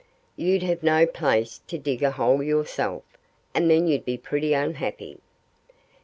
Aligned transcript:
You'd 0.35 0.63
have 0.63 0.81
no 0.81 1.05
place 1.05 1.61
to 1.67 1.77
dig 1.77 2.01
a 2.01 2.09
hole 2.09 2.41
yourself. 2.41 3.03
And 3.53 3.69
then 3.69 3.85
you'd 3.85 4.03
be 4.03 4.17
pretty 4.17 4.51
unhappy." 4.51 5.19